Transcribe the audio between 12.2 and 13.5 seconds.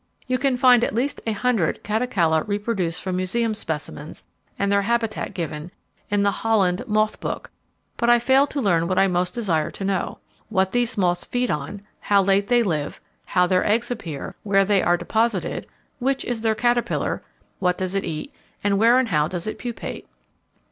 late they live; how